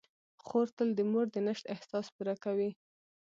[0.45, 2.69] خور تل د مور د نشت احساس پوره کوي.